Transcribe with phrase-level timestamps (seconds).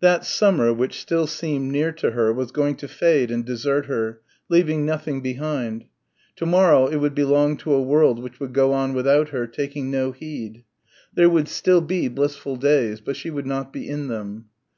[0.00, 4.22] That summer, which still seemed near to her, was going to fade and desert her,
[4.48, 5.84] leaving nothing behind.
[6.36, 9.90] To morrow it would belong to a world which would go on without her, taking
[9.90, 10.64] no heed.
[11.12, 13.02] There would still be blissful days.
[13.02, 14.46] But she would not be in them.